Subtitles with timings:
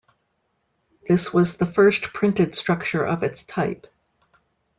[1.07, 3.85] This was the first printed structure of its type.